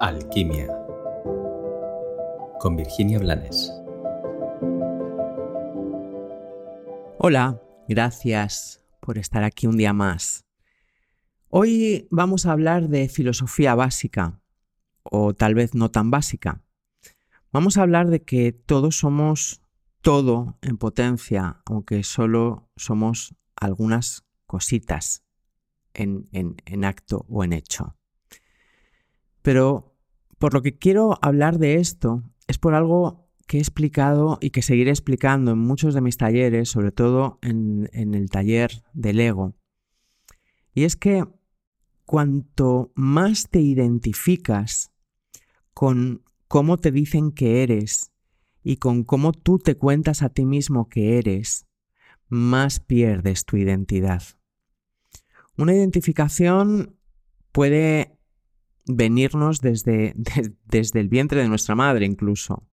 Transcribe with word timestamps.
Alquimia 0.00 0.68
con 2.60 2.76
Virginia 2.76 3.18
Blanes. 3.18 3.72
Hola, 7.18 7.60
gracias 7.88 8.80
por 9.00 9.18
estar 9.18 9.42
aquí 9.42 9.66
un 9.66 9.76
día 9.76 9.92
más. 9.92 10.46
Hoy 11.48 12.06
vamos 12.12 12.46
a 12.46 12.52
hablar 12.52 12.88
de 12.88 13.08
filosofía 13.08 13.74
básica, 13.74 14.40
o 15.02 15.34
tal 15.34 15.56
vez 15.56 15.74
no 15.74 15.90
tan 15.90 16.12
básica. 16.12 16.62
Vamos 17.50 17.76
a 17.76 17.82
hablar 17.82 18.08
de 18.08 18.22
que 18.22 18.52
todos 18.52 18.98
somos 18.98 19.62
todo 20.00 20.58
en 20.62 20.78
potencia, 20.78 21.60
aunque 21.66 22.04
solo 22.04 22.70
somos 22.76 23.34
algunas 23.56 24.24
cositas 24.46 25.24
en, 25.92 26.28
en 26.32 26.84
acto 26.84 27.26
o 27.28 27.42
en 27.42 27.52
hecho. 27.52 27.96
Pero 29.42 29.87
por 30.38 30.54
lo 30.54 30.62
que 30.62 30.76
quiero 30.76 31.18
hablar 31.22 31.58
de 31.58 31.76
esto 31.76 32.22
es 32.46 32.58
por 32.58 32.74
algo 32.74 33.28
que 33.46 33.58
he 33.58 33.60
explicado 33.60 34.38
y 34.40 34.50
que 34.50 34.62
seguiré 34.62 34.90
explicando 34.90 35.52
en 35.52 35.58
muchos 35.58 35.94
de 35.94 36.00
mis 36.00 36.16
talleres, 36.16 36.68
sobre 36.68 36.92
todo 36.92 37.38
en, 37.42 37.88
en 37.92 38.14
el 38.14 38.30
taller 38.30 38.82
del 38.92 39.20
ego. 39.20 39.54
Y 40.74 40.84
es 40.84 40.96
que 40.96 41.24
cuanto 42.04 42.92
más 42.94 43.48
te 43.48 43.60
identificas 43.60 44.92
con 45.74 46.22
cómo 46.46 46.78
te 46.78 46.90
dicen 46.90 47.32
que 47.32 47.62
eres 47.62 48.12
y 48.62 48.76
con 48.76 49.04
cómo 49.04 49.32
tú 49.32 49.58
te 49.58 49.76
cuentas 49.76 50.22
a 50.22 50.28
ti 50.28 50.44
mismo 50.44 50.88
que 50.88 51.18
eres, 51.18 51.66
más 52.28 52.80
pierdes 52.80 53.44
tu 53.44 53.56
identidad. 53.56 54.22
Una 55.56 55.74
identificación 55.74 56.96
puede 57.52 58.17
venirnos 58.88 59.60
desde, 59.60 60.14
desde 60.64 61.00
el 61.00 61.08
vientre 61.08 61.42
de 61.42 61.48
nuestra 61.48 61.74
madre 61.74 62.06
incluso, 62.06 62.68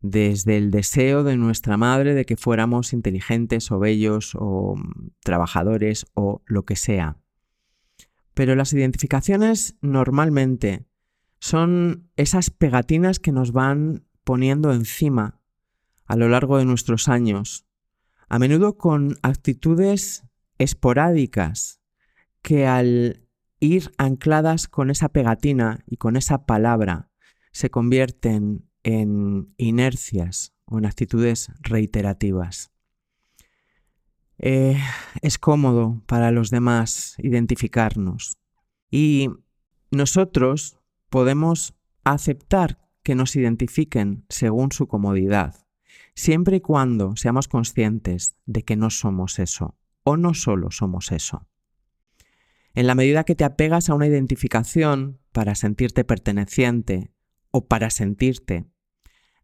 desde 0.00 0.56
el 0.56 0.70
deseo 0.70 1.24
de 1.24 1.36
nuestra 1.36 1.76
madre 1.76 2.14
de 2.14 2.24
que 2.24 2.36
fuéramos 2.36 2.92
inteligentes 2.92 3.70
o 3.70 3.78
bellos 3.78 4.32
o 4.34 4.76
mm, 4.76 5.10
trabajadores 5.22 6.06
o 6.14 6.42
lo 6.46 6.64
que 6.64 6.76
sea. 6.76 7.18
Pero 8.34 8.54
las 8.54 8.72
identificaciones 8.72 9.78
normalmente 9.80 10.86
son 11.38 12.10
esas 12.16 12.50
pegatinas 12.50 13.18
que 13.18 13.32
nos 13.32 13.52
van 13.52 14.06
poniendo 14.24 14.72
encima 14.72 15.40
a 16.04 16.16
lo 16.16 16.28
largo 16.28 16.58
de 16.58 16.64
nuestros 16.64 17.08
años, 17.08 17.66
a 18.28 18.38
menudo 18.38 18.76
con 18.76 19.16
actitudes 19.22 20.24
esporádicas 20.58 21.80
que 22.42 22.66
al 22.66 23.25
ir 23.60 23.92
ancladas 23.98 24.68
con 24.68 24.90
esa 24.90 25.08
pegatina 25.08 25.84
y 25.86 25.96
con 25.96 26.16
esa 26.16 26.46
palabra 26.46 27.10
se 27.52 27.70
convierten 27.70 28.68
en 28.82 29.54
inercias 29.56 30.52
o 30.66 30.78
en 30.78 30.86
actitudes 30.86 31.50
reiterativas. 31.60 32.70
Eh, 34.38 34.78
es 35.22 35.38
cómodo 35.38 36.02
para 36.06 36.30
los 36.30 36.50
demás 36.50 37.16
identificarnos 37.18 38.36
y 38.90 39.30
nosotros 39.90 40.78
podemos 41.08 41.74
aceptar 42.04 42.78
que 43.02 43.14
nos 43.14 43.34
identifiquen 43.36 44.26
según 44.28 44.72
su 44.72 44.88
comodidad, 44.88 45.66
siempre 46.14 46.56
y 46.56 46.60
cuando 46.60 47.16
seamos 47.16 47.48
conscientes 47.48 48.36
de 48.44 48.62
que 48.62 48.76
no 48.76 48.90
somos 48.90 49.38
eso 49.38 49.76
o 50.02 50.16
no 50.16 50.34
solo 50.34 50.70
somos 50.70 51.12
eso. 51.12 51.46
En 52.76 52.86
la 52.86 52.94
medida 52.94 53.24
que 53.24 53.34
te 53.34 53.44
apegas 53.44 53.88
a 53.88 53.94
una 53.94 54.06
identificación 54.06 55.18
para 55.32 55.54
sentirte 55.54 56.04
perteneciente 56.04 57.10
o 57.50 57.66
para 57.66 57.88
sentirte, 57.88 58.66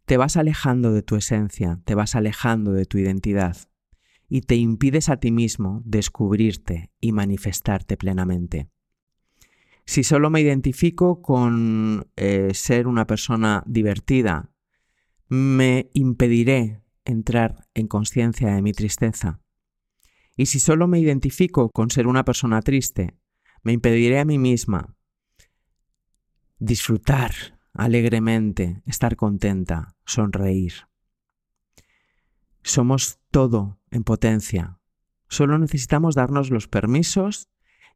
te 0.05 0.19
vas 0.19 0.36
alejando 0.36 0.92
de 0.92 1.02
tu 1.02 1.16
esencia, 1.16 1.80
te 1.86 1.94
vas 1.94 2.14
alejando 2.14 2.75
de 2.75 2.84
tu 2.84 2.98
identidad 2.98 3.56
y 4.28 4.42
te 4.42 4.56
impides 4.56 5.09
a 5.09 5.16
ti 5.16 5.31
mismo 5.31 5.81
descubrirte 5.87 6.92
y 7.00 7.12
manifestarte 7.12 7.97
plenamente. 7.97 8.69
Si 9.87 10.04
solo 10.04 10.28
me 10.28 10.42
identifico 10.42 11.22
con 11.22 12.10
eh, 12.16 12.50
ser 12.53 12.87
una 12.87 13.06
persona 13.06 13.62
divertida, 13.65 14.53
me 15.31 15.88
impediré 15.94 16.82
entrar 17.06 17.66
en 17.72 17.88
conciencia 17.88 18.54
de 18.54 18.60
mi 18.60 18.75
tristeza. 18.75 19.41
Y 20.37 20.47
si 20.47 20.60
solo 20.60 20.87
me 20.87 20.98
identifico 20.98 21.71
con 21.71 21.91
ser 21.91 22.06
una 22.06 22.25
persona 22.26 22.60
triste, 22.60 23.16
me 23.62 23.73
impediré 23.73 24.19
a 24.19 24.25
mí 24.25 24.39
misma 24.39 24.97
disfrutar 26.59 27.33
alegremente, 27.73 28.83
estar 28.87 29.17
contenta, 29.17 29.97
sonreír. 30.05 30.89
Somos 32.62 33.19
todo 33.31 33.81
en 33.91 34.05
potencia. 34.05 34.78
Solo 35.28 35.59
necesitamos 35.59 36.15
darnos 36.15 36.51
los 36.51 36.69
permisos 36.69 37.49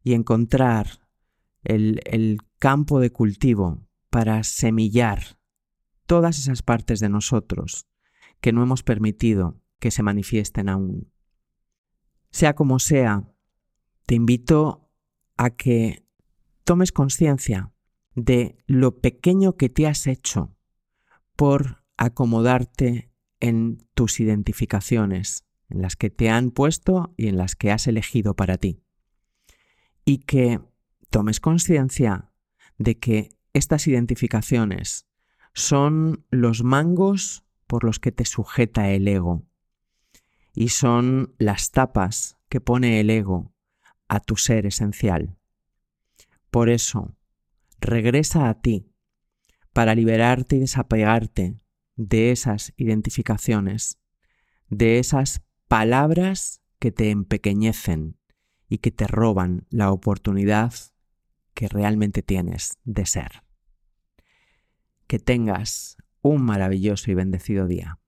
y 0.02 0.14
encontrar 0.14 1.08
el, 1.62 2.00
el 2.06 2.38
campo 2.58 2.98
de 2.98 3.10
cultivo 3.10 3.86
para 4.10 4.42
semillar 4.44 5.38
todas 6.06 6.38
esas 6.38 6.62
partes 6.62 7.00
de 7.00 7.08
nosotros 7.08 7.86
que 8.40 8.52
no 8.52 8.62
hemos 8.62 8.82
permitido 8.82 9.60
que 9.78 9.90
se 9.90 10.02
manifiesten 10.02 10.68
aún. 10.68 11.12
Sea 12.30 12.54
como 12.54 12.78
sea, 12.78 13.28
te 14.06 14.14
invito 14.14 14.85
a 15.36 15.50
que 15.50 16.04
tomes 16.64 16.92
conciencia 16.92 17.72
de 18.14 18.56
lo 18.66 19.00
pequeño 19.00 19.56
que 19.56 19.68
te 19.68 19.86
has 19.86 20.06
hecho 20.06 20.56
por 21.36 21.84
acomodarte 21.96 23.10
en 23.40 23.86
tus 23.94 24.20
identificaciones, 24.20 25.44
en 25.68 25.82
las 25.82 25.96
que 25.96 26.10
te 26.10 26.30
han 26.30 26.50
puesto 26.50 27.14
y 27.16 27.28
en 27.28 27.36
las 27.36 27.54
que 27.56 27.70
has 27.70 27.86
elegido 27.86 28.34
para 28.34 28.56
ti. 28.56 28.82
Y 30.04 30.18
que 30.18 30.60
tomes 31.10 31.40
conciencia 31.40 32.32
de 32.78 32.98
que 32.98 33.30
estas 33.52 33.86
identificaciones 33.86 35.06
son 35.52 36.24
los 36.30 36.62
mangos 36.62 37.44
por 37.66 37.84
los 37.84 37.98
que 37.98 38.12
te 38.12 38.24
sujeta 38.24 38.90
el 38.90 39.08
ego 39.08 39.46
y 40.54 40.68
son 40.68 41.34
las 41.38 41.70
tapas 41.70 42.38
que 42.48 42.60
pone 42.60 43.00
el 43.00 43.10
ego 43.10 43.55
a 44.08 44.20
tu 44.20 44.36
ser 44.36 44.66
esencial. 44.66 45.36
Por 46.50 46.68
eso, 46.68 47.16
regresa 47.80 48.48
a 48.48 48.60
ti 48.60 48.92
para 49.72 49.94
liberarte 49.94 50.56
y 50.56 50.60
desapegarte 50.60 51.60
de 51.96 52.30
esas 52.30 52.72
identificaciones, 52.76 53.98
de 54.68 54.98
esas 54.98 55.42
palabras 55.68 56.62
que 56.78 56.92
te 56.92 57.10
empequeñecen 57.10 58.18
y 58.68 58.78
que 58.78 58.90
te 58.90 59.06
roban 59.06 59.66
la 59.70 59.92
oportunidad 59.92 60.72
que 61.54 61.68
realmente 61.68 62.22
tienes 62.22 62.78
de 62.84 63.06
ser. 63.06 63.42
Que 65.06 65.18
tengas 65.18 65.96
un 66.20 66.42
maravilloso 66.42 67.10
y 67.10 67.14
bendecido 67.14 67.66
día. 67.66 67.98